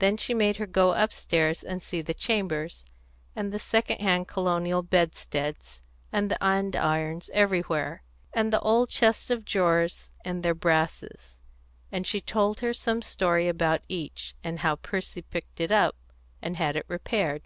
Then 0.00 0.16
she 0.16 0.34
made 0.34 0.56
her 0.56 0.66
go 0.66 0.92
upstairs 0.92 1.62
and 1.62 1.80
see 1.80 2.02
the 2.02 2.14
chambers, 2.14 2.84
and 3.36 3.52
the 3.52 3.60
second 3.60 4.00
hand 4.00 4.26
colonial 4.26 4.82
bedsteads, 4.82 5.82
and 6.10 6.28
the 6.28 6.42
andirons 6.44 7.30
everywhere, 7.32 8.02
and 8.32 8.52
the 8.52 8.58
old 8.58 8.88
chests 8.88 9.30
of 9.30 9.44
drawers 9.44 10.10
and 10.24 10.42
their 10.42 10.52
brasses; 10.56 11.38
and 11.92 12.08
she 12.08 12.20
told 12.20 12.58
her 12.58 12.74
some 12.74 13.02
story 13.02 13.46
about 13.46 13.82
each, 13.88 14.34
and 14.42 14.58
how 14.66 14.74
Percy 14.74 15.22
picked 15.22 15.60
it 15.60 15.70
up 15.70 15.94
and 16.42 16.56
had 16.56 16.74
it 16.74 16.84
repaired. 16.88 17.42